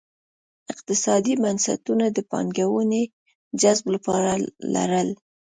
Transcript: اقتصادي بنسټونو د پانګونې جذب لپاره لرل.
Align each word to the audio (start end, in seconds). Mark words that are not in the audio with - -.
اقتصادي 0.73 1.33
بنسټونو 1.43 2.05
د 2.11 2.19
پانګونې 2.31 3.03
جذب 3.61 3.85
لپاره 3.95 4.31
لرل. 4.73 5.09